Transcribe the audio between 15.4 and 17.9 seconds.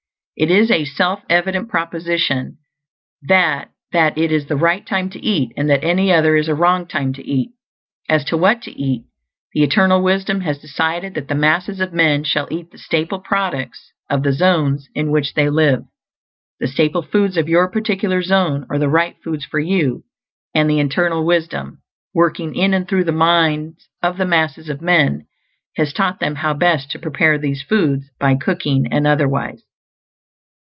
live. The staple foods of your